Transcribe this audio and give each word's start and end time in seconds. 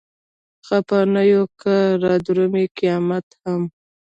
خپه 0.65 0.97
نه 1.13 1.21
يو 1.31 1.43
که 1.61 1.73
رادرومي 2.03 2.65
قيامت 2.77 3.27
هم 3.43 3.61